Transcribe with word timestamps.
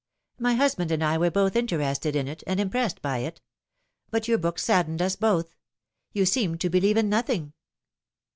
"My 0.39 0.55
husband 0.55 0.89
and 0.89 1.03
I 1.03 1.19
were 1.19 1.29
both 1.29 1.55
interested 1.55 2.15
in 2.15 2.27
it, 2.27 2.41
and 2.47 2.59
impressed 2.59 3.03
by 3.03 3.19
it. 3.19 3.39
But 4.09 4.27
your 4.27 4.39
book 4.39 4.57
saddened 4.57 4.99
us 4.99 5.15
both. 5.15 5.55
You 6.11 6.25
seem 6.25 6.57
to 6.57 6.71
believe 6.71 6.97
in 6.97 7.07
nothing." 7.07 7.53